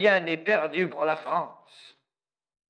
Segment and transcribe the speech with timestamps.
[0.00, 1.96] rien n'est perdu pour la France.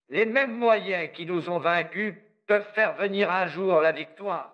[0.08, 2.14] Les mêmes moyens qui nous ont vaincus
[2.46, 4.52] peuvent faire venir un jour la victoire.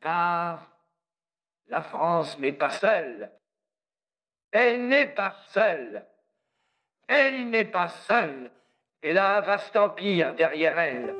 [0.00, 0.66] Car
[1.68, 3.30] la France n'est pas seule.
[4.50, 6.04] Elle n'est pas seule.
[7.08, 8.50] Elle n'est pas seule.
[9.00, 11.14] Elle a un vaste empire derrière elle.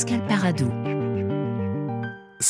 [0.00, 0.99] Pascal Paradou.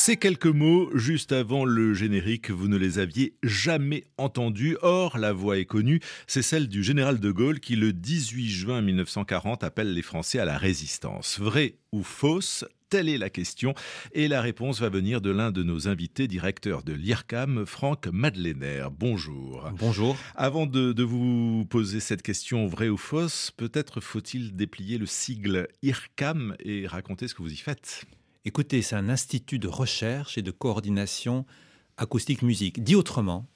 [0.03, 4.79] Ces quelques mots, juste avant le générique, vous ne les aviez jamais entendus.
[4.81, 8.81] Or, la voix est connue, c'est celle du général de Gaulle qui, le 18 juin
[8.81, 11.39] 1940, appelle les Français à la résistance.
[11.39, 13.75] Vrai ou fausse Telle est la question.
[14.13, 18.87] Et la réponse va venir de l'un de nos invités, directeur de l'IRCAM, Franck Madeleiner.
[18.98, 19.69] Bonjour.
[19.79, 20.17] Bonjour.
[20.35, 25.69] Avant de, de, vous poser cette question vraie ou fausse, peut-être faut-il déplier le sigle
[25.83, 28.07] IRCAM et raconter ce que vous y faites.
[28.44, 31.44] Écoutez, c'est un institut de recherche et de coordination
[31.96, 32.83] acoustique musique.
[32.83, 33.46] Dit autrement,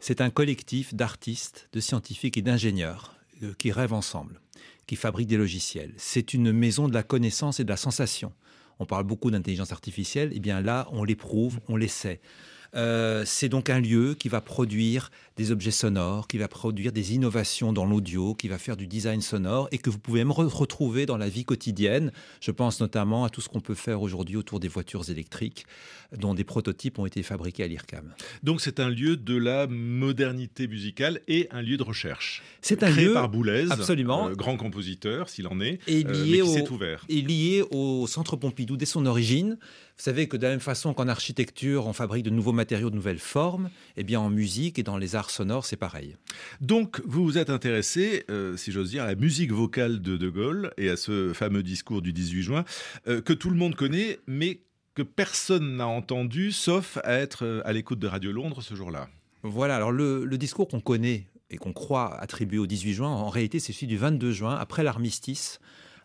[0.00, 4.40] c'est un collectif d'artistes, de scientifiques et d'ingénieurs euh, qui rêvent ensemble,
[4.86, 5.94] qui fabriquent des logiciels.
[5.96, 8.32] C'est une maison de la connaissance et de la sensation
[8.78, 12.20] on parle beaucoup d'intelligence artificielle, et eh bien là, on l'éprouve, on l'essaie.
[12.74, 17.14] Euh, c'est donc un lieu qui va produire des objets sonores, qui va produire des
[17.14, 21.04] innovations dans l'audio, qui va faire du design sonore et que vous pouvez même retrouver
[21.04, 22.10] dans la vie quotidienne.
[22.40, 25.66] Je pense notamment à tout ce qu'on peut faire aujourd'hui autour des voitures électriques,
[26.16, 28.14] dont des prototypes ont été fabriqués à l'IRCAM.
[28.42, 32.42] Donc c'est un lieu de la modernité musicale et un lieu de recherche.
[32.62, 36.72] C'est un lieu par Boulez, absolument euh, grand compositeur s'il en est, et euh, au,
[36.72, 37.04] ouvert.
[37.08, 39.58] Et lié au Centre Pompidou dès son origine.
[39.98, 42.94] Vous savez que de la même façon qu'en architecture, on fabrique de nouveaux matériaux, de
[42.94, 46.16] nouvelles formes, eh bien en musique et dans les arts sonores, c'est pareil.
[46.60, 50.28] Donc, vous vous êtes intéressé, euh, si j'ose dire, à la musique vocale de De
[50.28, 52.64] Gaulle et à ce fameux discours du 18 juin,
[53.08, 54.60] euh, que tout le monde connaît, mais
[54.94, 59.08] que personne n'a entendu, sauf à être euh, à l'écoute de Radio Londres ce jour-là.
[59.44, 63.30] Voilà, alors le, le discours qu'on connaît et qu'on croit attribué au 18 juin, en
[63.30, 65.58] réalité, c'est celui du 22 juin, après l'armistice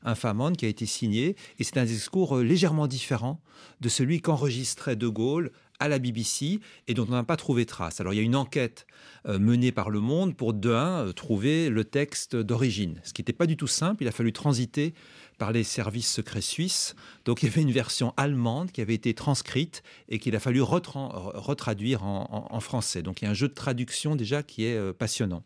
[0.04, 1.36] infamante qui a été signé.
[1.60, 3.42] Et c'est un discours euh, légèrement différent
[3.80, 8.00] de celui qu'enregistrait De Gaulle à la BBC et dont on n'a pas trouvé trace.
[8.00, 8.86] Alors il y a une enquête
[9.28, 13.22] euh, menée par Le Monde pour de un euh, trouver le texte d'origine, ce qui
[13.22, 14.04] n'était pas du tout simple.
[14.04, 14.94] Il a fallu transiter
[15.40, 16.96] par les services secrets suisses.
[17.26, 20.62] Donc il y avait une version allemande qui avait été transcrite et qu'il a fallu
[20.62, 23.02] retraduire en, français.
[23.02, 25.42] Donc il y a un jeu de traduction déjà qui est passionnant.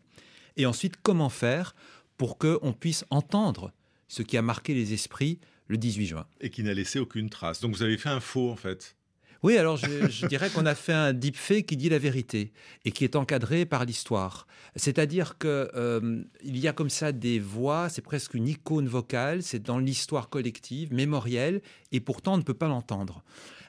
[0.58, 1.74] Et ensuite, comment faire
[2.18, 3.72] pour qu'on puisse entendre
[4.08, 6.26] ce qui a marqué les esprits le 18 juin.
[6.40, 7.60] Et qui n'a laissé aucune trace.
[7.60, 8.96] Donc vous avez fait un faux en fait.
[9.42, 12.52] Oui, alors je, dirais qu'on a fait un deepfake qui dit la vérité
[12.84, 14.46] et qui est encadré par l'histoire.
[14.76, 19.62] C'est-à-dire qu'il euh, y a comme ça des voix, c'est presque une icône vocale, c'est
[19.62, 21.60] dans l'histoire collective, mémorielle,
[21.92, 23.22] et pourtant on ne peut pas l'entendre.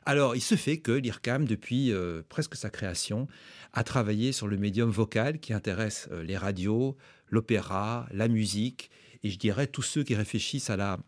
[0.05, 3.27] Alors il se fait que l'IRCAM, depuis euh, presque sa création,
[3.73, 6.95] a travaillé sur le médium vocal qui intéresse euh, les radios,
[7.29, 8.89] l'opéra, la musique
[9.23, 10.99] et je dirais tous ceux qui réfléchissent à la,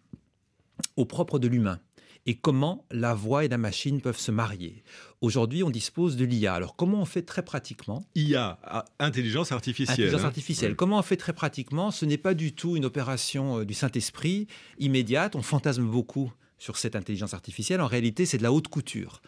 [0.96, 1.80] au propre de l'humain
[2.26, 4.84] et comment la voix et la machine peuvent se marier.
[5.22, 6.54] Aujourd'hui, on dispose de l'IA.
[6.54, 8.60] Alors, comment on fait très pratiquement IA,
[9.00, 9.94] intelligence artificielle.
[9.94, 10.28] Intelligence hein.
[10.28, 10.76] artificielle.
[10.76, 14.48] Comment on fait très pratiquement Ce n'est pas du tout une opération euh, du Saint-Esprit
[14.78, 15.36] immédiate.
[15.36, 17.82] On fantasme beaucoup sur cette intelligence artificielle.
[17.82, 19.22] En réalité, c'est de la haute couture.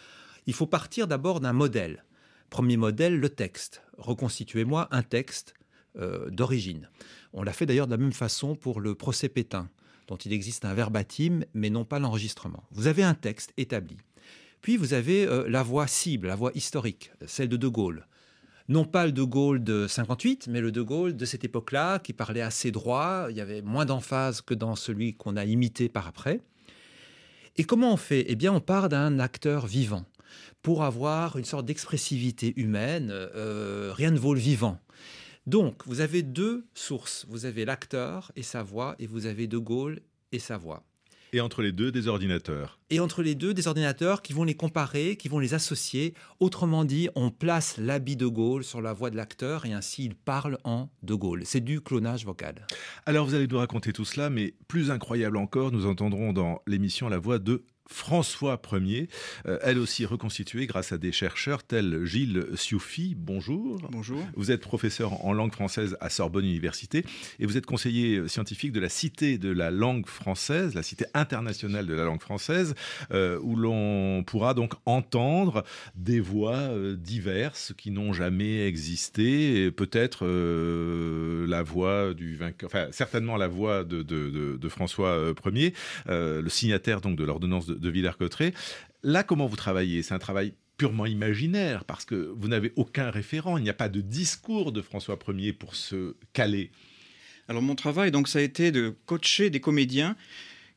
[0.45, 2.03] Il faut partir d'abord d'un modèle.
[2.49, 3.81] Premier modèle, le texte.
[3.97, 5.53] Reconstituez-moi un texte
[5.96, 6.90] d'origine.
[7.34, 9.69] On l'a fait d'ailleurs de la même façon pour le procès Pétain,
[10.07, 12.63] dont il existe un verbatim, mais non pas l'enregistrement.
[12.72, 13.97] Vous avez un texte établi.
[14.62, 18.06] Puis vous avez euh, la voix cible, la voix historique, celle de De Gaulle.
[18.68, 22.13] Non pas le De Gaulle de 58, mais le De Gaulle de cette époque-là, qui
[22.13, 26.08] parlait assez droit, il y avait moins d'emphase que dans celui qu'on a imité par
[26.08, 26.41] après.
[27.58, 28.26] Et comment on fait?
[28.28, 30.05] Eh bien, on part d'un acteur vivant.
[30.61, 34.79] Pour avoir une sorte d'expressivité humaine, euh, rien ne vaut le vivant.
[35.47, 37.26] Donc, vous avez deux sources.
[37.28, 40.02] Vous avez l'acteur et sa voix, et vous avez De Gaulle
[40.32, 40.84] et sa voix.
[41.34, 42.78] Et entre les deux, des ordinateurs.
[42.90, 46.14] Et entre les deux, des ordinateurs qui vont les comparer, qui vont les associer.
[46.41, 50.14] Autrement dit, on place l'habit de Gaulle sur la voix de l'acteur et ainsi il
[50.14, 51.44] parle en de Gaulle.
[51.46, 52.67] C'est du clonage vocal.
[53.05, 57.08] Alors vous allez nous raconter tout cela, mais plus incroyable encore, nous entendrons dans l'émission
[57.08, 59.09] la voix de François Ier,
[59.46, 63.16] euh, elle aussi reconstituée grâce à des chercheurs tels Gilles Sioufi.
[63.17, 63.79] Bonjour.
[63.91, 64.23] Bonjour.
[64.35, 67.03] Vous êtes professeur en langue française à Sorbonne Université
[67.40, 71.85] et vous êtes conseiller scientifique de la Cité de la langue française, la Cité internationale
[71.85, 72.76] de la langue française,
[73.11, 75.64] euh, où l'on pourra donc entendre
[75.96, 83.37] des voix euh, diverses qui n'ont jamais existé, peut-être la voix du vainqueur, enfin certainement
[83.37, 85.73] la voix de, de François Ier,
[86.08, 88.53] le signataire donc de l'ordonnance de, Villers-Cotterêts.
[89.03, 90.03] Là, comment vous travaillez?
[90.03, 93.57] C'est un travail purement imaginaire parce que vous n'avez aucun référent.
[93.57, 96.72] Il n'y a pas de discours de François Ier pour se caler.
[97.47, 100.16] Alors mon travail, donc, ça a été de coacher des comédiens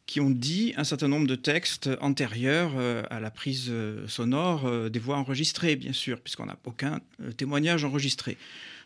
[0.07, 4.67] qui ont dit un certain nombre de textes antérieurs euh, à la prise euh, sonore
[4.67, 7.01] euh, des voix enregistrées, bien sûr, puisqu'on n'a aucun
[7.37, 8.37] témoignage enregistré.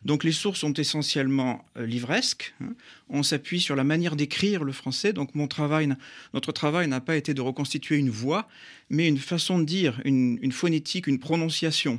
[0.05, 2.55] Donc les sources sont essentiellement livresques.
[2.61, 2.75] Hein.
[3.09, 5.13] On s'appuie sur la manière d'écrire le français.
[5.13, 5.95] Donc mon travail,
[6.35, 8.49] notre travail n'a pas été de reconstituer une voix,
[8.91, 11.99] mais une façon de dire, une, une phonétique, une prononciation.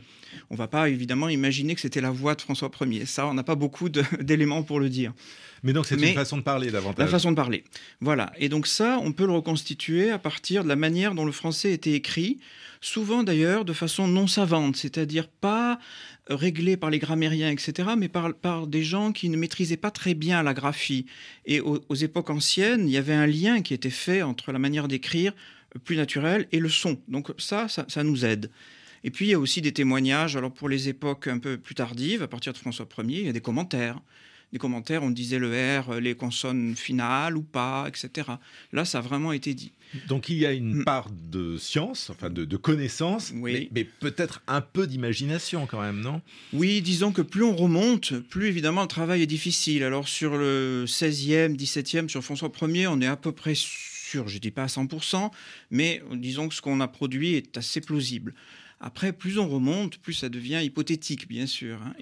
[0.50, 3.06] On ne va pas évidemment imaginer que c'était la voix de François Ier.
[3.06, 3.90] Ça, on n'a pas beaucoup
[4.22, 5.14] d'éléments pour le dire.
[5.64, 7.06] Mais donc c'est une façon de parler davantage.
[7.06, 7.64] La façon de parler.
[8.00, 8.32] Voilà.
[8.38, 11.74] Et donc ça, on peut le reconstituer à partir de la manière dont le français
[11.74, 12.40] était écrit,
[12.82, 15.80] souvent d'ailleurs de façon non savante, c'est-à-dire pas
[16.30, 20.14] réglé par les grammairiens, etc., mais par, par des gens qui ne maîtrisaient pas très
[20.14, 21.06] bien la graphie.
[21.46, 24.88] Et aux, époques anciennes, il y avait un lien qui était fait entre la manière
[24.88, 25.34] d'écrire
[25.84, 27.00] plus naturelle et le son.
[27.08, 28.50] Donc ça, ça, ça nous aide.
[29.04, 31.76] Et puis il y a aussi des témoignages, alors pour les époques un peu plus
[31.76, 34.02] tardives, à partir de François Ier, il y a des commentaires
[34.52, 38.28] des commentaires, on disait le R, les consonnes finales ou pas, etc.
[38.74, 39.74] Là, ça a vraiment été dit.
[40.08, 40.84] Donc il y a une mm.
[40.84, 43.70] part de science, enfin de, connaissance, mais,
[44.00, 46.22] peut-être un peu d'imagination quand même, non?
[46.54, 49.84] Oui, disons que plus on remonte, plus évidemment le travail est difficile.
[49.84, 53.54] Alors sur le 16e, 17e, sur François Ier, on est à peu près
[54.10, 55.30] sûr, je ne dis pas à 100%,
[55.70, 58.34] mais disons que ce qu'on a produit est assez plausible.
[58.80, 61.80] Après, plus on remonte, plus ça devient hypothétique, bien sûr.
[61.84, 61.94] Hein.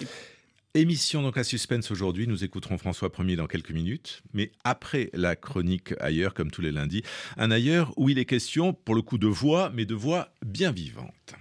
[0.74, 2.28] Émission donc à suspense aujourd'hui.
[2.28, 6.72] Nous écouterons François Ier dans quelques minutes, mais après la chronique ailleurs, comme tous les
[6.72, 7.02] lundis,
[7.36, 10.72] un ailleurs où il est question pour le coup de voix, mais de voix bien
[10.72, 11.34] vivante.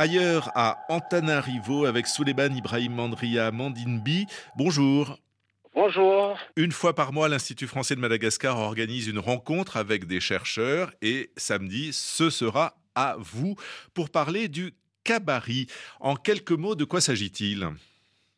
[0.00, 4.26] Ailleurs à Antananarivo avec Souleymane Ibrahim Mandria Mandinbi.
[4.56, 5.18] Bonjour.
[5.74, 6.38] Bonjour.
[6.56, 11.28] Une fois par mois, l'Institut français de Madagascar organise une rencontre avec des chercheurs et
[11.36, 13.56] samedi, ce sera à vous
[13.92, 14.72] pour parler du
[15.04, 15.66] kabari.
[16.00, 17.68] En quelques mots, de quoi s'agit-il?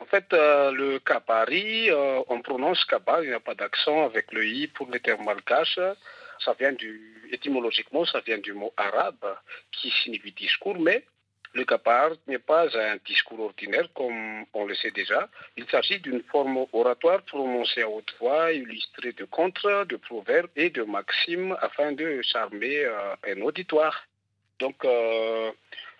[0.00, 4.32] En fait, euh, le kabari, euh, on prononce kabar, il n'y a pas d'accent avec
[4.32, 5.78] le i pour les termes malgaches.
[6.44, 9.36] Ça vient du, étymologiquement, ça vient du mot arabe
[9.70, 11.04] qui signifie discours, mais
[11.54, 15.28] le capard n'est pas un discours ordinaire comme on le sait déjà.
[15.56, 20.70] Il s'agit d'une forme oratoire prononcée à haute voix, illustrée de contres, de proverbes et
[20.70, 24.06] de maximes afin de charmer euh, un auditoire.
[24.58, 25.50] Donc, euh,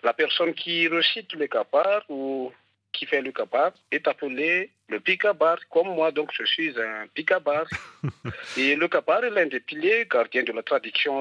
[0.03, 2.51] la personne qui recite le capard ou
[2.93, 7.65] qui fait le capard est appelé le picabar, comme moi, donc je suis un picabar.
[8.57, 11.15] et le capard est l'un des piliers gardiens de la tradition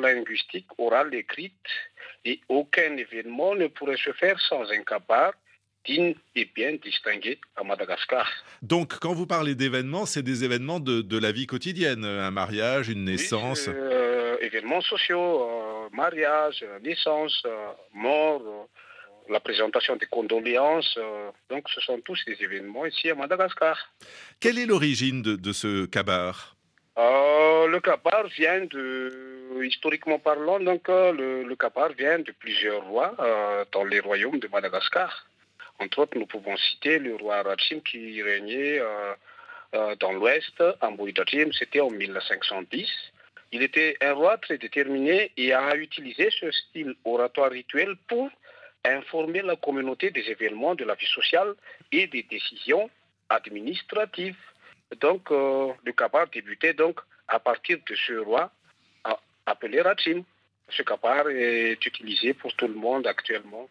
[0.00, 1.52] linguistique orale écrite
[2.24, 5.32] et aucun événement ne pourrait se faire sans un capard
[5.84, 8.28] digne et bien distingué à Madagascar.
[8.62, 13.04] Donc, quand vous parlez d'événements, c'est des événements de, la vie quotidienne, un mariage, une
[13.04, 18.68] naissance euh, Événements sociaux, euh, mariage, naissance, euh, mort,
[19.28, 20.98] la présentation des condoléances.
[21.50, 23.76] donc, ce sont tous des événements ici à Madagascar.
[24.40, 26.56] Quelle est l'origine de, ce cabar
[26.96, 33.64] Le cabar vient de historiquement parlant, donc, euh, le, le vient de plusieurs rois euh,
[33.72, 35.26] dans les royaumes de Madagascar.
[35.78, 40.96] Entre autres, nous pouvons citer le roi Rachim qui régnait euh, dans l'ouest, en
[41.52, 42.88] c'était en 1510.
[43.52, 48.28] Il était un roi très déterminé et a utilisé ce style oratoire rituel pour
[48.84, 51.54] informer la communauté des événements de la vie sociale
[51.92, 52.90] et des décisions
[53.28, 54.36] administratives.
[55.00, 58.50] Donc, le Kabar débutait donc à partir de ce roi
[59.48, 60.22] appelé Rachim.
[60.70, 63.68] Ce kabar est utilisé pour tout le monde actuellement.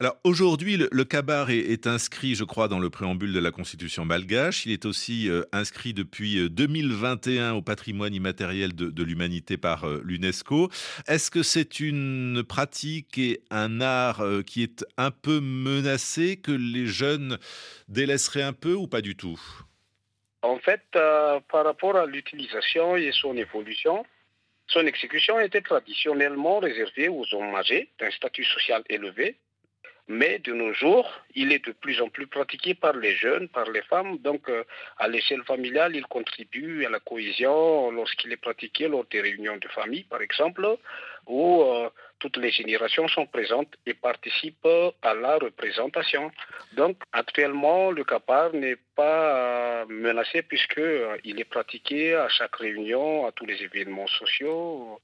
[0.00, 4.04] Alors aujourd'hui, le, le kabar est, inscrit, je crois, dans le préambule de la Constitution
[4.04, 4.64] malgache.
[4.64, 10.00] Il est aussi euh, inscrit depuis 2021 euh, au patrimoine immatériel de, l'humanité par euh,
[10.04, 10.70] l'UNESCO.
[11.08, 16.86] Est-ce que c'est une pratique et un art qui est un peu menacé, que les
[16.86, 17.36] jeunes
[17.88, 19.40] délaisseraient un peu ou pas du tout?
[20.42, 24.06] En fait, par rapport à l'utilisation et son évolution,
[24.68, 29.36] son exécution était traditionnellement réservée aux hommes âgés d'un statut social élevé.
[30.10, 33.70] Mais de nos jours, il est de plus en plus pratiqué par les jeunes, par
[33.70, 34.16] les femmes.
[34.18, 34.64] Donc, euh,
[34.96, 39.68] à l'échelle familiale, il contribue à la cohésion lorsqu'il est pratiqué lors des réunions de
[39.68, 40.66] famille, par exemple,
[41.26, 44.66] où euh, toutes les générations sont présentes et participent
[45.02, 46.32] à la représentation.
[46.72, 53.32] Donc, actuellement, le capar n'est pas euh, menacé puisqu'il est pratiqué à chaque réunion, à
[53.32, 55.00] tous les événements sociaux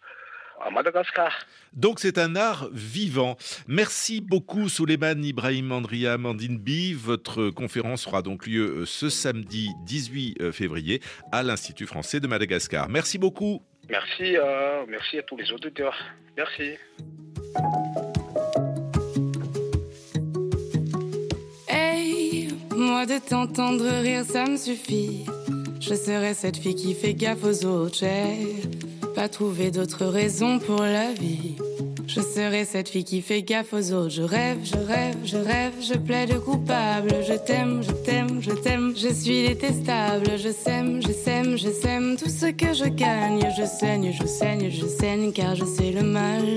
[0.60, 1.32] à Madagascar.
[1.72, 3.36] Donc c'est un art vivant.
[3.66, 6.92] Merci beaucoup Souleymane Ibrahim Andria Mandinbi.
[6.94, 11.00] Votre conférence aura donc lieu euh, ce samedi 18 euh, février
[11.32, 12.88] à l'Institut français de Madagascar.
[12.88, 13.62] Merci beaucoup.
[13.90, 15.96] Merci, euh, merci à tous les auditeurs.
[16.36, 16.74] Merci.
[21.68, 25.26] Hey, moi de t'entendre rire, ça me suffit.
[25.80, 28.04] Je serai cette fille qui fait gaffe aux autres
[29.14, 31.54] pas trouver d'autres raisons pour la vie.
[32.06, 34.10] Je serai cette fille qui fait gaffe aux autres.
[34.10, 37.10] Je rêve, je rêve, je rêve, je plaide coupable.
[37.26, 40.32] Je t'aime, je t'aime, je t'aime, je suis détestable.
[40.36, 43.40] Je sème, je sème, je sème tout ce que je gagne.
[43.56, 46.56] Je saigne, je saigne, je saigne car je sais le mal.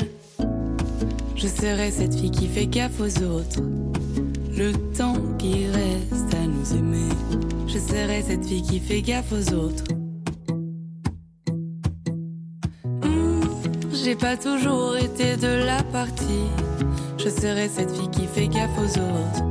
[1.35, 3.61] Je serai cette fille qui fait gaffe aux autres.
[4.57, 7.09] Le temps qui reste à nous aimer.
[7.67, 9.83] Je serai cette fille qui fait gaffe aux autres.
[14.07, 16.47] J'ai pas toujours été de la partie.
[17.17, 19.43] Je serai cette fille qui fait gaffe aux autres.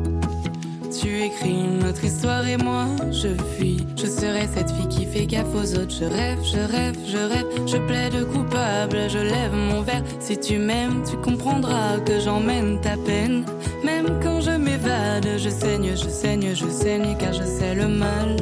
[0.99, 3.87] Tu écris une autre histoire et moi je fuis.
[3.97, 5.95] Je serai cette fille qui fait gaffe aux autres.
[6.01, 8.97] Je rêve, je rêve, je rêve, je plaide coupable.
[9.11, 10.05] Je lève mon verre.
[10.21, 13.45] Si tu m'aimes, tu comprendras que j'emmène ta peine.
[13.85, 18.37] Même quand je m'évade, je saigne, je saigne, je saigne car je sais le mal.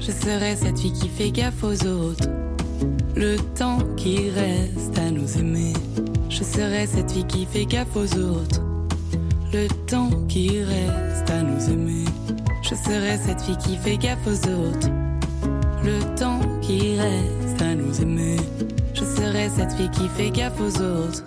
[0.00, 2.41] Je serai cette fille qui fait gaffe aux autres
[3.16, 5.72] le temps qui reste à nous aimer.
[6.28, 8.60] Je serai cette fille qui fait gaffe aux autres.
[9.52, 12.04] Le temps qui reste à nous aimer.
[12.62, 14.88] Je serai cette fille qui fait gaffe aux autres.
[15.84, 18.36] Le temps qui reste à nous aimer.
[18.94, 21.24] Je serai cette fille qui fait gaffe aux autres.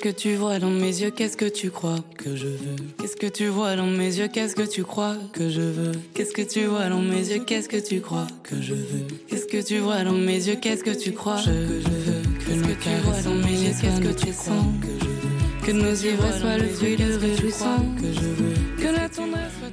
[0.00, 3.16] Qu'est-ce que tu vois dans mes yeux Qu'est-ce que tu crois que je veux Qu'est-ce
[3.16, 6.40] que tu vois dans mes yeux Qu'est-ce que tu crois que je veux Qu'est-ce que
[6.40, 9.76] tu vois dans mes yeux Qu'est-ce que tu crois que je veux Qu'est-ce que tu
[9.76, 13.20] vois dans mes yeux Qu'est-ce que tu crois que je veux Qu'est-ce que tu vois
[13.20, 16.68] dans mes yeux Qu'est-ce que tu sens que je veux Que nos yeux soient le
[16.68, 18.69] fruit de réjouissant que je veux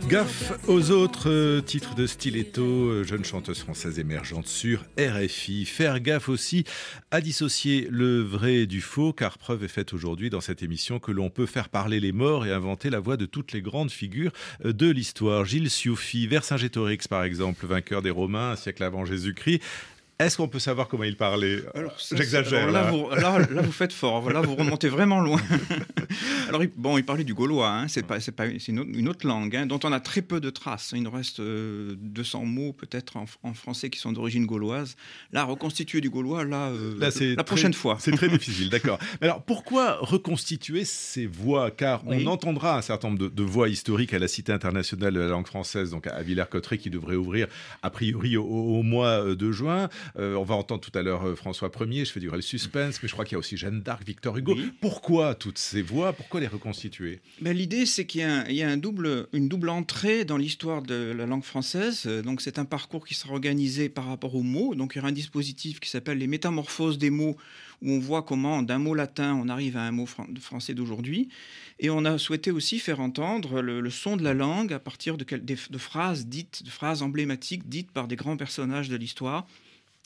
[0.07, 5.65] Gaffe aux autres euh, titres de Stiletto, euh, jeune chanteuse française émergente sur RFI.
[5.65, 6.63] Faire gaffe aussi
[7.11, 11.11] à dissocier le vrai du faux, car preuve est faite aujourd'hui dans cette émission que
[11.11, 14.31] l'on peut faire parler les morts et inventer la voix de toutes les grandes figures
[14.65, 15.45] euh, de l'histoire.
[15.45, 19.61] Gilles Sioufi, Vercingétorix par exemple, vainqueur des Romains un siècle avant Jésus-Christ,
[20.19, 21.59] est-ce qu'on peut savoir comment il parlait?
[22.11, 22.71] J'exagère.
[22.71, 24.31] Là, vous, là, vous faites fort.
[24.31, 25.39] Là, vous remontez vraiment loin.
[26.49, 27.69] alors, bon, il parlait du gaulois.
[27.69, 27.87] Hein.
[27.87, 30.91] C'est pas, pas, une, autre, langue hein, dont on a très peu de traces.
[30.95, 34.95] Il nous reste 200 euh, mots peut-être en, français qui sont d'origine gauloise.
[35.33, 37.97] Là, reconstituer du gaulois, là, euh, la prochaine fois.
[37.99, 38.97] C'est très difficile, d'accord.
[39.21, 41.69] Alors, pourquoi reconstituer ces voix?
[41.69, 45.27] Car on entendra un certain nombre de, voix historiques à la Cité internationale de la
[45.27, 47.47] langue française, donc à Villers-Cotterêts, qui devrait ouvrir
[47.83, 49.89] a priori au mois euh, de juin.
[50.17, 53.01] Euh, on va entendre tout à l'heure euh, François Ier, je fais durer le suspense,
[53.01, 54.55] mais je crois qu'il y a aussi Jeanne d'Arc, Victor Hugo.
[54.81, 56.13] Pourquoi toutes ces voix?
[56.13, 57.21] Pourquoi les reconstituer?
[57.41, 61.25] Ben, L'idée, c'est qu'il y a, un double, une double entrée dans l'histoire de la
[61.25, 62.03] langue française.
[62.05, 64.75] Euh, donc, c'est un parcours qui sera organisé par rapport aux mots.
[64.75, 67.37] Donc, il y aura un dispositif qui s'appelle les métamorphoses des mots,
[67.81, 70.07] où on voit comment d'un mot latin, on arrive à un mot
[70.39, 71.29] français d'aujourd'hui.
[71.79, 75.25] Et on a souhaité aussi faire entendre le, son de la langue à partir de,
[75.25, 79.45] de phrases dites, de phrases emblématiques dites par des grands personnages de l'histoire.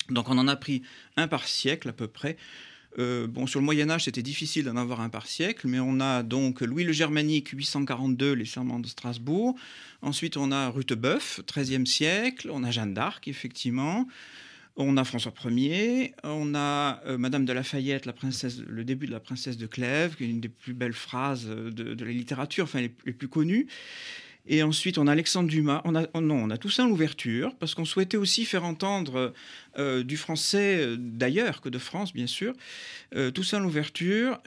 [0.09, 0.81] Donc on en a pris
[1.17, 2.37] un par siècle à peu près.
[2.99, 5.99] Euh, bon, sur le Moyen Âge, c'était difficile d'en avoir un par siècle, mais on
[5.99, 9.55] a donc Louis le Germanique, 842, les serments de Strasbourg.
[10.01, 12.49] Ensuite, on a Rutebeuf, 13e siècle.
[12.51, 14.07] On a Jeanne d'Arc, effectivement.
[14.75, 16.13] On a François Ier.
[16.23, 20.15] On a euh, Madame de Lafayette, la princesse, le début de la princesse de Clèves,
[20.15, 23.67] qui est une des plus belles phrases de, la littérature, enfin les plus connues.
[24.47, 25.81] Et ensuite, on a Alexandre Dumas.
[25.85, 29.33] On a, oh non, on a Toussaint l'ouverture, parce qu'on souhaitait aussi faire entendre
[29.77, 32.53] euh, du français euh, d'ailleurs que de France, bien sûr.
[33.15, 34.39] Euh, Toussaint l'ouverture,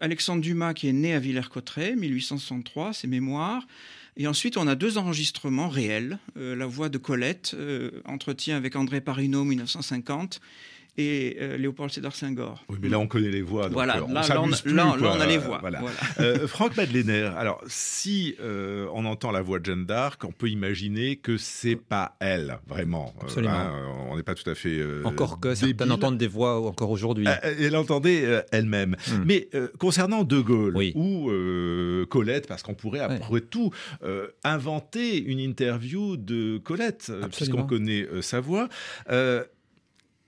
[0.00, 3.66] Alexandre Dumas qui est né à Villers-Cotterêts, 1863, ses mémoires.
[4.16, 6.18] Et ensuite, on a deux enregistrements réels.
[6.36, 7.56] la voix de Colette,
[8.04, 10.40] entretien avec André Parino, 1950,
[10.98, 12.64] et euh, Léopold Sédar Senghor.
[12.68, 13.64] Oui, mais là, on connaît les voix.
[13.64, 15.58] Donc, voilà, euh, on là, s'amuse on, plus, là, là, on a les voix.
[15.60, 15.80] Voilà.
[15.80, 15.96] Voilà.
[16.20, 20.48] Euh, Franck Madeleiner, alors si euh, on entend la voix de Jeanne d'Arc, on peut
[20.48, 23.14] imaginer que c'est pas elle, vraiment.
[23.18, 23.52] Euh, Absolument.
[23.54, 23.72] hein,
[24.10, 24.78] on n'est pas tout à fait.
[24.78, 25.92] euh, Encore que certains débile.
[25.92, 27.26] entendent des voix encore aujourd'hui.
[27.26, 28.96] Euh, Elle entendait euh, elle-même.
[29.08, 29.22] Hmm.
[29.24, 30.92] Mais euh, concernant De Gaulle Oui.
[30.94, 33.70] ou euh, Colette, parce qu'on pourrait après tout
[34.04, 38.68] euh, inventer une interview de Colette, puisqu'on connaît euh, sa voix.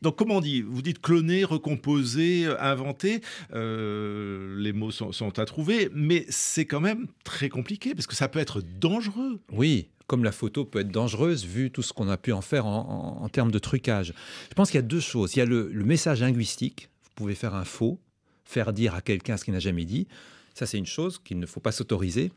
[0.05, 3.23] Donc, comment on dit Vous dites cloner, recomposer, euh, inventer.
[3.55, 8.29] Euh, les mots sont, à trouver, mais c'est quand même très compliqué parce que ça
[8.29, 9.41] peut être dangereux.
[9.51, 12.67] Oui, comme la photo peut être dangereuse vu tout ce qu'on a pu en faire
[12.67, 14.13] en, termes de trucage.
[14.51, 15.35] Je pense qu'il y a deux choses.
[15.35, 16.91] Il y a le message linguistique.
[17.03, 17.99] Vous pouvez faire un faux,
[18.45, 20.07] faire dire à quelqu'un ce qu'il n'a jamais dit.
[20.55, 22.33] Ça, c'est une chose qu'il ne faut pas s'autoriser.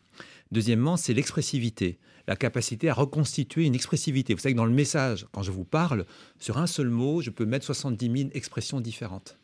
[0.52, 4.34] Deuxièmement, c'est l'expressivité, la capacité à reconstituer une expressivité.
[4.34, 6.06] Vous savez que dans le message, quand je vous parle,
[6.40, 9.38] sur un seul mot, je peux mettre 70 000 expressions différentes.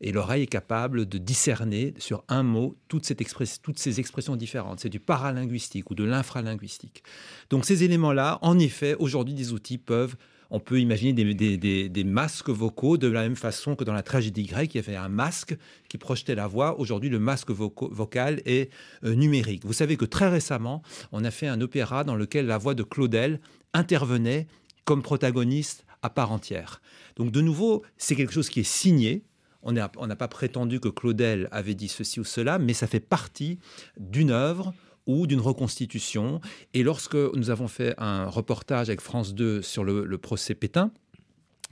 [0.00, 4.80] Et l'oreille est capable de discerner sur un mot toutes, ces expressions différentes.
[4.80, 7.02] C'est du paralinguistique ou de l'infralinguistique.
[7.50, 10.16] Donc ces éléments-là, en effet, aujourd'hui, des outils peuvent...
[10.50, 14.74] On peut imaginer des, masques vocaux de la même façon que dans la tragédie grecque,
[14.74, 15.56] il y avait un masque
[15.88, 16.80] qui projetait la voix.
[16.80, 18.70] Aujourd'hui, le masque vocal est
[19.04, 19.66] euh, numérique.
[19.66, 22.82] Vous savez que très récemment, on a fait un opéra dans lequel la voix de
[22.82, 23.40] Claudel
[23.74, 24.46] intervenait
[24.84, 26.80] comme protagoniste à part entière.
[27.16, 29.24] Donc de nouveau, c'est quelque chose qui est signé.
[29.62, 33.58] On n'a pas prétendu que Claudel avait dit ceci ou cela, mais ça fait partie
[33.98, 34.72] d'une œuvre
[35.08, 36.40] ou d'une reconstitution.
[36.74, 40.92] Et lorsque nous avons fait un reportage avec France 2 sur le, procès Pétain,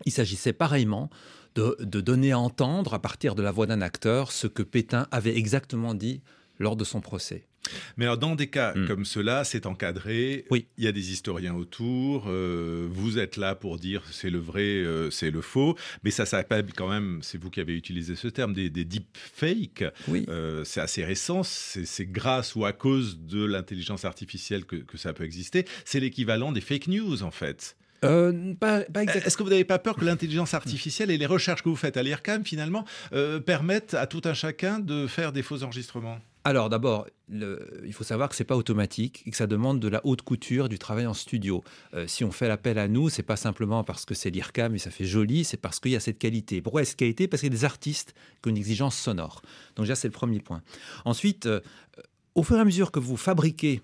[0.05, 1.11] il s'agissait pareillement
[1.55, 5.07] de, de donner à entendre, à partir de la voix d'un acteur, ce que Pétain
[5.12, 6.23] avait exactement dit
[6.59, 7.47] lors de son procès.
[7.97, 8.87] Mais alors, dans des cas Hmm.
[8.87, 10.45] comme cela, c'est encadré.
[10.51, 10.67] Oui.
[10.79, 12.25] Il y a des historiens autour.
[12.29, 15.77] euh, vous êtes là pour dire c'est le vrai, euh, c'est le faux.
[16.05, 19.85] Mais ça s'appelle quand même, c'est vous qui avez utilisé ce terme, des, des deepfakes.
[20.09, 20.27] Oui.
[20.29, 21.43] Euh, c'est assez récent.
[21.43, 25.65] C'est grâce ou à cause de l'intelligence artificielle que, que ça peut exister.
[25.85, 27.77] C'est l'équivalent des fake news, en fait.
[28.05, 29.05] Euh, pas, pas.
[29.05, 31.97] Est-ce que vous n'avez pas peur que l'intelligence artificielle et les recherches que vous faites
[31.97, 36.19] à l'IRCAM, finalement, euh, permettent à tout un chacun de faire des faux enregistrements?
[36.47, 40.00] Alors d'abord, il faut savoir que c'est pas automatique et que ça demande de la
[40.07, 41.65] haute couture, du travail en studio.
[41.93, 44.79] Euh, si on fait l'appel à nous, c'est pas simplement parce que c'est l'IRCAM et
[44.79, 46.62] ça fait joli, c'est parce qu'il y a cette qualité.
[46.62, 47.26] Pourquoi est-ce qualité?
[47.26, 49.43] Parce qu'il y a des artistes qui ont une exigence sonore.
[49.75, 50.62] Donc déjà, c'est le premier point.
[51.05, 51.61] Ensuite, euh,
[52.37, 53.83] au fur et à mesure que vous fabriquez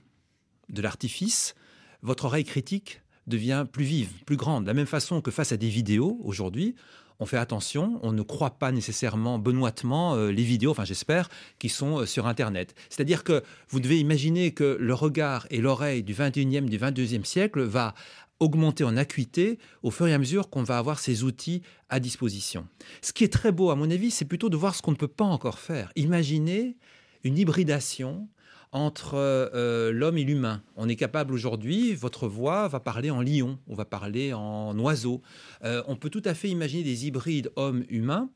[0.68, 1.56] de l'artifice,
[2.02, 4.62] votre oreille critique devient plus vive, plus grande.
[4.62, 6.76] De la même façon que face à des vidéos aujourd'hui,
[7.22, 11.28] on fait attention, on ne croit pas nécessairement benoîtement euh, les vidéos, enfin j'espère,
[11.60, 12.74] qui sont euh, sur Internet.
[12.90, 17.62] C'est-à-dire que vous devez imaginer que le regard et l'oreille du 21e, du 22e siècle
[17.62, 17.94] va
[18.40, 22.66] augmenter en acuité au fur et à mesure qu'on va avoir ces outils à disposition.
[23.02, 24.96] Ce qui est très beau, à mon avis, c'est plutôt de voir ce qu'on ne
[24.96, 25.92] peut pas encore faire.
[25.94, 26.76] Imaginez
[27.22, 28.28] une hybridation
[28.72, 30.62] entre euh, l'homme et l'humain.
[30.76, 35.20] On est capable aujourd'hui, votre voix va parler en lion, on va parler en oiseau.
[35.62, 38.30] Euh, on peut tout à fait imaginer des hybrides homme-humain.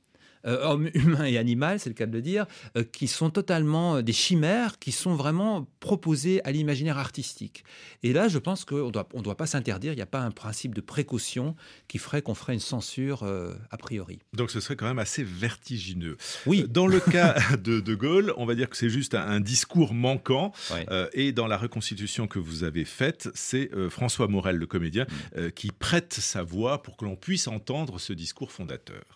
[0.46, 3.96] Euh, homme humain et animal, c'est le cas de le dire, euh, qui sont totalement
[3.96, 7.64] euh, des chimères, qui sont vraiment proposées à l'imaginaire artistique.
[8.02, 10.30] Et là, je pense qu'on doit, on doit pas s'interdire, il n'y a pas un
[10.30, 11.54] principe de précaution
[11.88, 14.18] qui ferait qu'on ferait une censure euh, a priori.
[14.32, 16.16] Donc ce serait quand même assez vertigineux.
[16.46, 19.40] Oui, Dans le cas de De Gaulle, on va dire que c'est juste un, un
[19.40, 20.52] discours manquant.
[20.90, 25.06] Euh, et dans la reconstitution que vous avez faite, c'est euh, François Morel, le comédien,
[25.36, 29.15] euh, qui prête sa voix pour que l'on puisse entendre ce discours fondateur.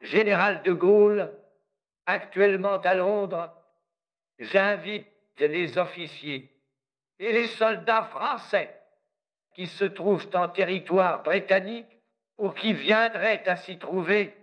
[0.00, 1.32] Général de Gaulle,
[2.06, 3.52] actuellement à Londres,
[4.38, 5.06] j'invite
[5.38, 6.50] les officiers
[7.18, 8.74] et les soldats français
[9.54, 11.98] qui se trouvent en territoire britannique
[12.38, 14.34] ou qui viendraient à s'y trouver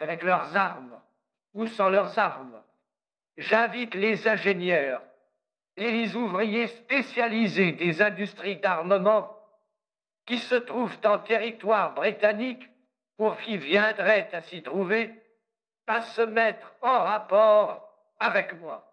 [0.00, 1.00] avec leurs armes
[1.54, 2.62] ou sans leurs armes.
[3.36, 5.02] J'invite les ingénieurs
[5.76, 9.30] et les ouvriers spécialisés des industries d'armement
[10.24, 12.68] qui se trouvent en territoire britannique
[13.16, 15.10] pour qui viendraient à s'y trouver,
[15.86, 18.92] à se mettre en rapport avec moi.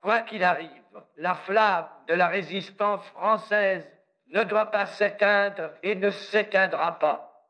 [0.00, 0.70] Quoi qu'il arrive,
[1.16, 3.86] la flamme de la résistance française
[4.28, 7.48] ne doit pas s'éteindre et ne s'éteindra pas.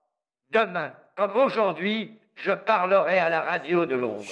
[0.50, 4.24] Demain, comme aujourd'hui, je parlerai à la radio de Londres.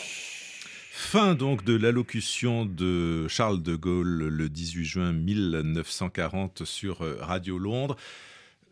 [0.96, 7.58] Fin donc de l'allocution de Charles de Gaulle le 18 juin 1940 sur euh, Radio
[7.58, 7.96] Londres.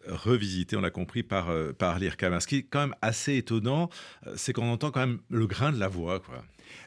[0.07, 2.38] Revisité, on l'a compris, par, euh, par l'IRCAM.
[2.41, 3.88] Ce qui est quand même assez étonnant,
[4.27, 6.23] euh, c'est qu'on entend quand même le grain de la voix.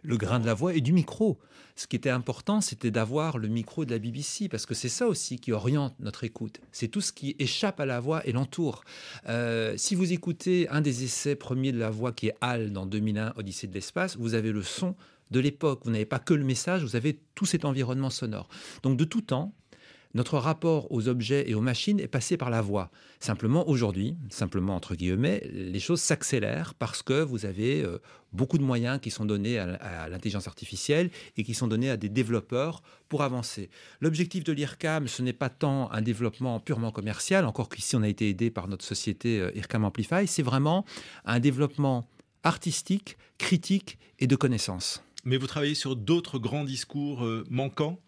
[0.03, 1.39] Le grain de la voix et du micro.
[1.75, 5.07] Ce qui était important, c'était d'avoir le micro de la BBC, parce que c'est ça
[5.07, 6.61] aussi qui oriente notre écoute.
[6.71, 8.83] C'est tout ce qui échappe à la voix et l'entoure.
[9.27, 12.85] Euh, si vous écoutez un des essais premiers de la voix qui est HAL dans
[12.85, 14.95] 2001, Odyssée de l'espace, vous avez le son
[15.31, 15.81] de l'époque.
[15.83, 18.47] Vous n'avez pas que le message, vous avez tout cet environnement sonore.
[18.83, 19.53] Donc de tout temps,
[20.15, 22.89] notre rapport aux objets et aux machines est passé par la voix.
[23.19, 27.99] Simplement, aujourd'hui, simplement entre guillemets, les choses s'accélèrent parce que vous avez euh,
[28.31, 32.07] beaucoup de moyens qui sont donnés à, l'intelligence artificielle et qui sont donnés à des
[32.07, 33.69] développeurs pour avancer.
[33.99, 38.07] L'objectif de l'IRCAM, ce n'est pas tant un développement purement commercial, encore qu'ici on a
[38.07, 40.85] été aidé par notre société euh, IRCAM Amplify, c'est vraiment
[41.25, 42.07] un développement
[42.43, 45.03] artistique, critique et de connaissances.
[45.25, 47.99] Mais vous travaillez sur d'autres grands discours euh, manquants?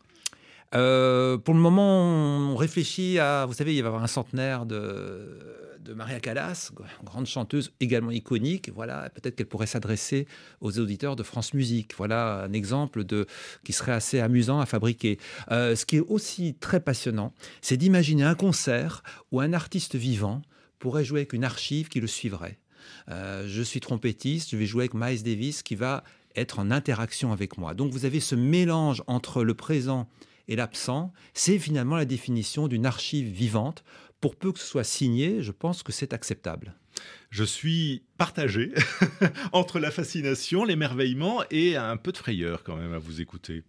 [0.75, 2.03] Euh, pour le moment,
[2.51, 3.45] on réfléchit à.
[3.45, 6.71] Vous savez, il va y avoir un centenaire de, Maria Callas,
[7.03, 8.69] grande chanteuse également iconique.
[8.75, 10.27] Voilà, peut-être qu'elle pourrait s'adresser
[10.59, 11.93] aux auditeurs de France Musique.
[11.95, 13.25] Voilà un exemple de
[13.63, 15.17] qui serait assez amusant à fabriquer.
[15.51, 19.01] Euh, ce qui est aussi très passionnant, c'est d'imaginer un concert
[19.31, 20.41] où un artiste vivant
[20.77, 22.59] pourrait jouer avec une archive qui le suivrait.
[23.09, 26.03] Euh, je suis trompettiste, je vais jouer avec Miles Davis qui va
[26.35, 27.73] être en interaction avec moi.
[27.73, 30.07] Donc vous avez ce mélange entre le présent
[30.47, 33.83] et l'absent, c'est finalement la définition d'une archive vivante.
[34.21, 36.75] Pour peu que ce soit signé, je pense que c'est acceptable.
[37.29, 38.73] Je suis partagé
[39.51, 43.63] entre la fascination, l'émerveillement et un peu de frayeur quand même à vous écouter.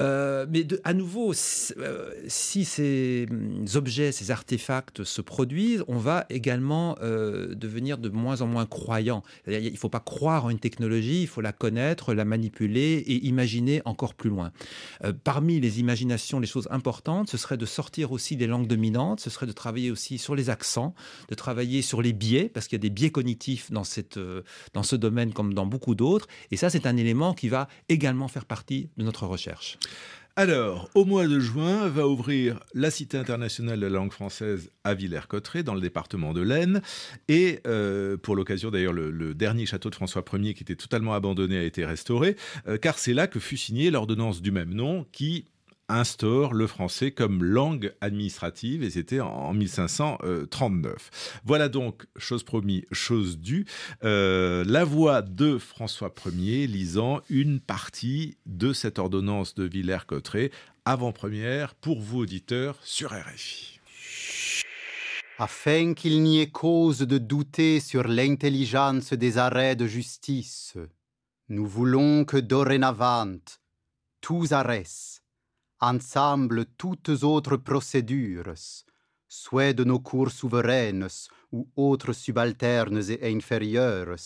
[0.00, 1.32] Euh, mais à nouveau,
[1.78, 8.08] euh, si, ces hum, objets, ces artefacts se produisent, on va également euh, devenir de
[8.08, 9.22] moins en moins croyant.
[9.46, 13.26] Il ne faut pas croire en une technologie, il faut la connaître, la manipuler et
[13.26, 14.52] imaginer encore plus loin.
[15.22, 19.30] parmi les imaginations, les choses importantes, ce serait de sortir aussi des langues dominantes, ce
[19.30, 20.94] serait de travailler aussi sur les accents,
[21.28, 25.32] de travailler sur les biais, parce qu'il y a des biais cognitifs dans ce domaine
[25.32, 26.26] comme dans beaucoup d'autres.
[26.50, 29.78] Et ça, c'est un élément qui va également faire partie de notre recherche.
[30.36, 34.92] Alors, au mois de juin, va ouvrir la Cité internationale de la langue française à
[34.92, 36.82] Villers-Cotterêts, dans le département de l'Aisne.
[37.28, 41.58] Et euh, pour l'occasion, d'ailleurs, le, dernier château de François Ier, qui était totalement abandonné,
[41.58, 42.34] a été restauré,
[42.66, 45.44] euh, car c'est là que fut signée l'ordonnance du même nom, qui
[45.88, 51.40] instaure le français comme langue administrative et c'était en 1539.
[51.44, 53.66] Voilà donc, chose promise, chose due,
[54.04, 60.50] euh, la voix de François Ier lisant une partie de cette ordonnance de Villers-Cotterêts,
[60.84, 63.80] avant-première pour vous auditeurs sur RFI.
[65.38, 70.74] Afin qu'il n'y ait cause de douter sur l'intelligence des arrêts de justice,
[71.48, 73.38] nous voulons que dorénavant,
[74.20, 75.23] tous arrêts
[75.84, 78.54] ensemble toutes autres procédures,
[79.28, 81.08] soit de nos cours souveraines
[81.52, 84.16] ou autres subalternes et inférieures,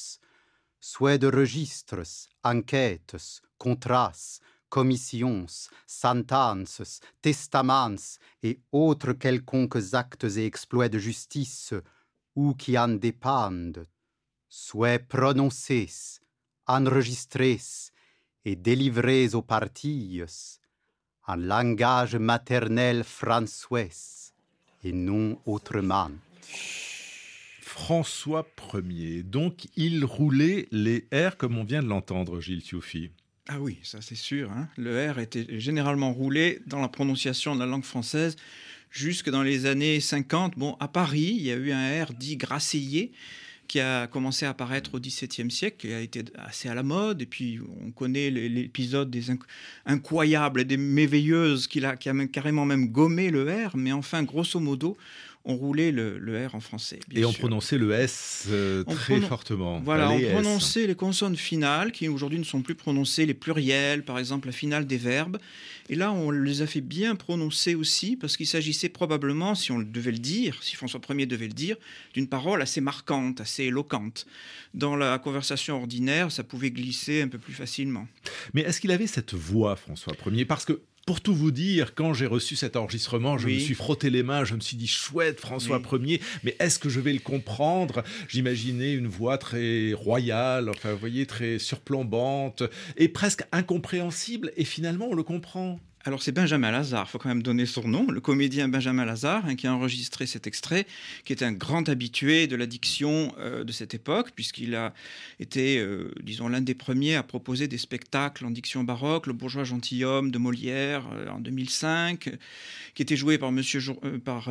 [0.78, 3.16] soit de registres, enquêtes,
[3.58, 5.46] contrats, commissions,
[5.86, 11.74] sentences, testaments et autres quelconques actes et exploits de justice
[12.36, 13.84] ou qui en dépendent,
[14.48, 16.20] soit prononcés,
[16.68, 17.60] enregistrés
[18.44, 20.22] et délivrés aux parties,
[21.28, 23.84] en langage maternel françois
[24.82, 26.10] et non autrement.
[27.60, 29.22] François Ier.
[29.22, 33.10] Donc, il roulait les R comme on vient de l'entendre, Gilles Tioufi.
[33.46, 34.50] Ah oui, ça c'est sûr.
[34.50, 34.68] Hein.
[34.76, 38.36] Le R était généralement roulé dans la prononciation de la langue française
[38.90, 40.58] jusque dans les années 50.
[40.58, 43.12] Bon, à Paris, il y a eu un R dit grasseillé
[43.68, 47.22] qui a commencé à apparaître au XVIIe siècle, qui a été assez à la mode.
[47.22, 49.26] Et puis, on connaît l'épisode des
[49.84, 53.76] incroyables et des merveilleuses qui a, qui a carrément même gommé le R.
[53.76, 54.96] Mais enfin, grosso modo,
[55.48, 57.00] on roulait le, R en français.
[57.14, 59.80] et on prononçait le S euh, très fortement.
[59.80, 64.18] Voilà, on prononçait les consonnes finales qui aujourd'hui ne sont plus prononcées, les pluriels, par
[64.18, 65.38] exemple la finale des verbes.
[65.88, 69.78] Et là, on les a fait bien prononcer aussi parce qu'il s'agissait probablement, si on
[69.78, 71.76] devait le dire, si François Ier devait le dire,
[72.12, 74.26] d'une parole assez marquante, assez éloquente.
[74.74, 78.06] Dans la conversation ordinaire, ça pouvait glisser un peu plus facilement.
[78.52, 80.44] Mais est-ce qu'il avait cette voix, François Ier?
[80.44, 84.10] Parce que pour tout vous dire, quand j'ai reçu cet enregistrement, je me suis frotté
[84.10, 87.18] les mains, je me suis dit chouette, François Ier, mais est-ce que je vais le
[87.18, 88.04] comprendre?
[88.28, 92.62] J'imaginais une voix très royale, enfin, vous voyez, très surplombante
[92.98, 95.80] et presque incompréhensible, et finalement, on le comprend.
[96.08, 99.44] Alors c'est Benjamin Lazare, il faut quand même donner son nom, le comédien Benjamin Lazare,
[99.44, 100.86] hein, qui a enregistré cet extrait,
[101.26, 104.94] qui est un grand habitué de la diction euh, de cette époque, puisqu'il a
[105.38, 109.64] été, euh, disons, l'un des premiers à proposer des spectacles en diction baroque, Le bourgeois
[109.64, 112.30] gentilhomme de Molière euh, en 2005,
[112.94, 113.80] qui était joué par, monsieur,
[114.24, 114.50] par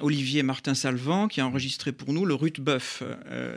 [0.00, 3.04] Olivier Martin Salvant, qui a enregistré pour nous le Ruth-Boeuf.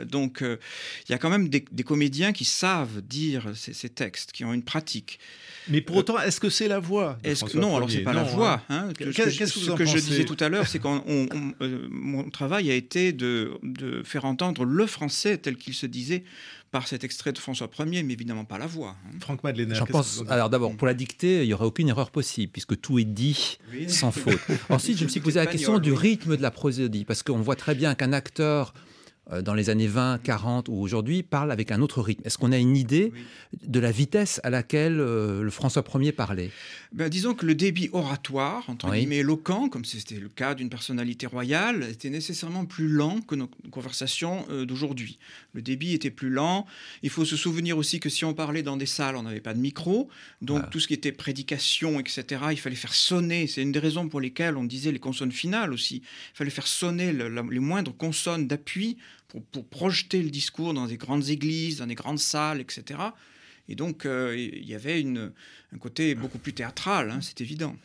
[0.04, 4.44] donc il y a quand même des, comédiens qui savent dire ces, ces textes, qui
[4.44, 5.18] ont une pratique.
[5.68, 7.18] Mais pour autant, est-ce que c'est la voix
[7.54, 8.62] Non, alors c'est pas la voix.
[8.68, 8.88] Hein.
[8.96, 12.74] Qu'est-ce que, ce que je disais tout à l'heure, c'est que euh, mon travail a
[12.74, 16.24] été de, de, faire entendre le français tel qu'il se disait
[16.70, 18.96] par cet extrait de François Ier, mais évidemment pas la voix.
[19.04, 19.18] Hein.
[19.20, 19.74] Franck Madeleine.
[19.74, 20.24] J'en pense.
[20.28, 23.58] Alors d'abord, pour la dictée, il n'y aurait aucune erreur possible, puisque tout est dit
[23.88, 24.40] sans faute.
[24.70, 27.56] Ensuite, je me suis posé la question du rythme de la prosodie, parce qu'on voit
[27.56, 28.72] très bien qu'un acteur
[29.30, 32.22] dans les années 20, 40 ou aujourd'hui, parle avec un autre rythme.
[32.24, 33.12] Est-ce qu'on a une idée
[33.64, 36.50] de la vitesse à laquelle euh, le François Ier parlait?
[36.92, 41.26] Ben, Disons que le débit oratoire, entre guillemets éloquent, comme c'était le cas d'une personnalité
[41.26, 45.18] royale, était nécessairement plus lent que nos conversations euh, d'aujourd'hui.
[45.52, 46.66] Le débit était plus lent.
[47.02, 49.54] Il faut se souvenir aussi que si on parlait dans des salles, on n'avait pas
[49.54, 50.08] de micro.
[50.40, 53.46] Donc tout ce qui était prédication, etc., il fallait faire sonner.
[53.46, 56.02] C'est une des raisons pour lesquelles on disait les consonnes finales aussi.
[56.34, 58.96] Il fallait faire sonner les moindres consonnes d'appui
[59.40, 63.00] pour, projeter le discours dans des grandes églises, dans des grandes salles, etc.
[63.68, 65.32] Et donc, euh, il y avait une,
[65.72, 67.76] un côté beaucoup plus théâtral, hein, c'est évident.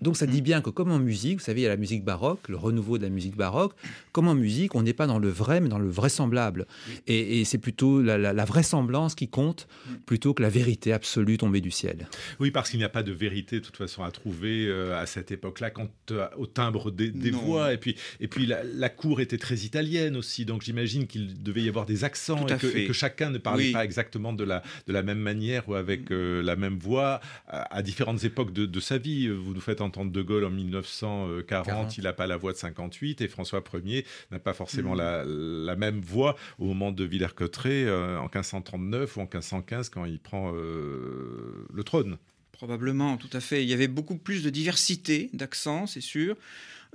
[0.00, 2.04] Donc ça dit bien que comme en musique, vous savez, il y a la musique
[2.04, 3.72] baroque, le renouveau de la musique baroque,
[4.12, 6.66] comme en musique, on n'est pas dans le vrai, mais dans le vraisemblable.
[7.06, 9.68] Et, c'est plutôt la, vraisemblance qui compte,
[10.06, 12.08] plutôt que la vérité absolue tombée du ciel.
[12.40, 15.06] Oui, parce qu'il n'y a pas de vérité, de toute façon, à trouver euh, à
[15.06, 15.88] cette époque-là, quant
[16.36, 17.72] au timbre des, voix.
[17.72, 21.68] Et puis, et puis la, cour était très italienne aussi, donc j'imagine qu'il devait y
[21.68, 25.18] avoir des accents et que, chacun ne parlait pas exactement de la, de la même
[25.18, 29.28] manière ou avec euh, la même voix à, différentes époques de, de, sa vie.
[29.28, 33.20] Vous nous faites entendre De Gaulle en 1940, il n'a pas la voix de 58
[33.20, 35.64] et François Ier n'a pas forcément mm.
[35.64, 40.18] la, même voix au moment de Villers-Cotterêts euh, en 1539 ou en 1515 quand il
[40.18, 42.18] prend euh, le trône.
[42.52, 43.62] Probablement, tout à fait.
[43.62, 46.36] Il y avait beaucoup plus de diversité d'accents, c'est sûr.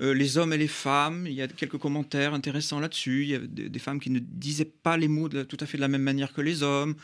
[0.02, 3.24] Euh, les hommes et les femmes, il y a quelques commentaires intéressants là-dessus.
[3.24, 5.82] Il y a des, femmes qui ne disaient pas les mots tout à fait de
[5.82, 6.96] la même manière que les hommes.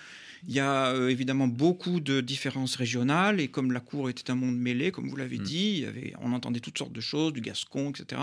[0.47, 4.35] Il y a euh, évidemment beaucoup de différences régionales et comme la cour était un
[4.35, 5.43] monde mêlé, comme vous l'avez mm.
[5.43, 5.85] dit,
[6.21, 8.21] on entendait toutes sortes de choses, du gascon, etc.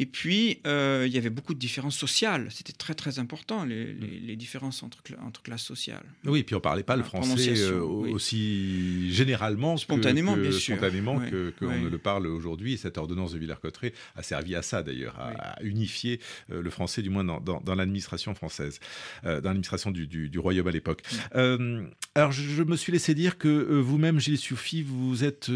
[0.00, 2.46] Et puis, euh, il y avait beaucoup de différences sociales.
[2.50, 4.36] C'était très, très important, les, mm.
[4.36, 6.04] différences entre, entre, classes sociales.
[6.24, 10.52] Oui, et puis on ne parlait pas le français euh, aussi généralement, spontanément, que, bien
[10.52, 10.76] sûr.
[10.76, 11.20] Spontanément
[11.58, 12.78] qu'on ne le parle aujourd'hui.
[12.78, 16.20] Cette ordonnance de Villers-Cotterêts a servi à ça, d'ailleurs, à, unifier
[16.52, 18.78] euh, le français, du moins dans, l'administration française,
[19.24, 21.02] dans l'administration du, royaume à l'époque.
[21.34, 21.86] Mm.
[22.14, 25.50] alors, je, me suis laissé dire que vous-même, Gilles Soufi, vous êtes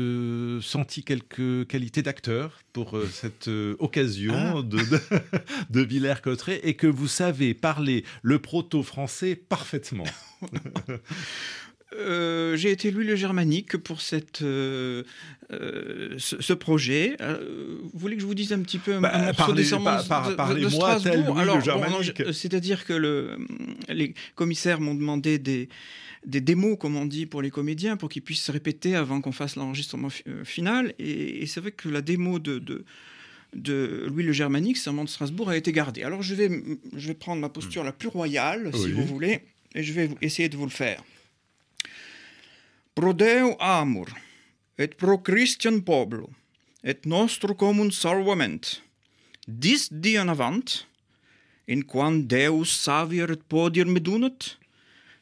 [0.60, 4.62] senti quelques qualités d'acteur pour cette occasion ah.
[4.62, 4.78] de,
[5.70, 10.04] de, Villers-Cotterêts et que vous savez parler le proto-français parfaitement.
[11.98, 15.02] Euh, j'ai été Louis le Germanique pour cette, euh,
[15.52, 17.16] euh, ce, projet.
[17.20, 19.52] vous voulez que je vous dise un petit peu un bah, morceau
[20.36, 21.62] parlez, de, Strasbourg Alors,
[22.32, 23.38] c'est-à-dire que le,
[23.88, 25.68] les commissaires m'ont demandé des,
[26.26, 29.32] des démos, comme on dit, pour les comédiens, pour qu'ils puissent se répéter avant qu'on
[29.32, 30.08] fasse l'enregistrement
[30.44, 30.94] final.
[30.98, 32.84] Et, c'est vrai que la démo de, de
[33.54, 36.02] de Louis le Germanique, serment de Strasbourg, a été gardé.
[36.02, 36.50] Alors je vais,
[36.94, 39.40] je vais prendre ma posture la plus royale, si vous voulez,
[39.74, 41.02] et je vais essayer de vous le faire.
[42.94, 44.06] Pro Deo amor,
[44.78, 46.30] et pro Christian poblo,
[46.84, 48.82] et nostro commun salvament,
[49.48, 50.84] dis dian avant,
[51.68, 54.58] in quan Deus savier et podir medunet,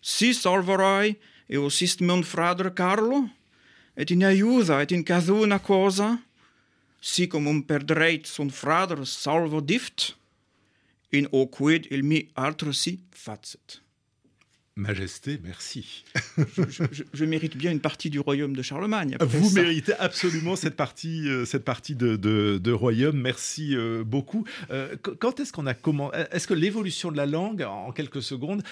[0.02, 3.28] si salvarai eos ist mon frater Carlo,
[3.96, 6.18] et in aiuda et in caduna cosa,
[7.00, 10.16] si comme un perdreit son frère salvo dift,
[11.12, 12.28] in o quid il mi
[12.72, 13.80] si facet.
[14.76, 16.04] Majesté, merci.
[17.12, 19.16] je, mérite bien une partie du royaume de Charlemagne.
[19.20, 23.20] Vous méritez absolument cette partie, euh, cette partie de, de, royaume.
[23.20, 24.46] Merci euh, beaucoup.
[24.70, 28.62] Euh, quand est-ce qu'on a comment Est-ce que l'évolution de la langue, en quelques secondes,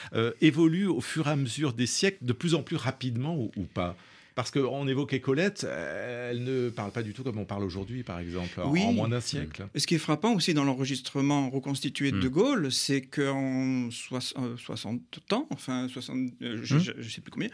[0.41, 3.95] évolue au fur et à mesure des siècles de plus en plus rapidement ou pas?
[4.39, 8.05] Parce qu'on évoquait Colette, euh, elle ne parle pas du tout comme on parle aujourd'hui,
[8.05, 9.67] par exemple, en, moins d'un siècle.
[9.75, 12.21] Ce qui est frappant aussi dans l'enregistrement reconstitué de hmm.
[12.21, 17.03] De Gaulle, c'est qu'en 60 euh, ans, enfin 60, euh, je ne hmm.
[17.03, 17.49] sais plus combien,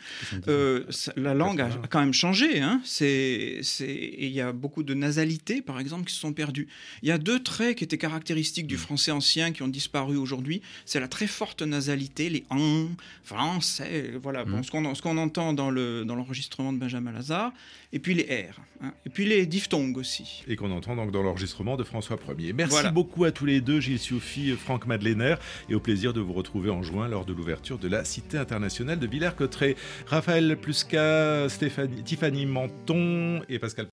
[1.16, 2.60] la langue a quand même changé.
[2.60, 2.82] Hein.
[3.00, 6.68] il y a beaucoup de nasalités, par exemple, qui se sont perdues.
[7.02, 8.78] Il y a deux traits qui étaient caractéristiques du hmm.
[8.78, 10.60] français ancien qui ont disparu aujourd'hui.
[10.84, 12.88] C'est la très forte nasalité, les en,
[13.24, 14.44] français, voilà.
[14.62, 17.52] ce qu'on entend dans l'enregistrement de Benjamin Lazare,
[17.92, 20.42] et puis les R, hein, et puis les diphtongues aussi.
[20.46, 22.52] Et qu'on entend donc dans l'enregistrement de François Ier.
[22.52, 22.90] Merci Voilà.
[22.90, 25.36] beaucoup à tous les deux, Gilles Sioufi, Franck Madeleiner,
[25.68, 28.98] et au plaisir de vous retrouver en juin lors de l'ouverture de la Cité internationale
[28.98, 29.76] de Villers-Cotterêts.
[30.06, 33.86] Raphaël Plusca, Stéphanie, Tiffany Menton et Pascal